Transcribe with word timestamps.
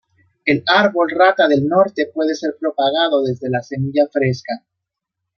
El 0.45 0.63
árbol 0.67 1.11
rata 1.11 1.47
del 1.47 1.67
norte 1.67 2.07
puede 2.11 2.33
ser 2.33 2.55
propagado 2.59 3.21
desde 3.21 3.51
la 3.51 3.61
semilla 3.61 4.07
fresca. 4.11 4.63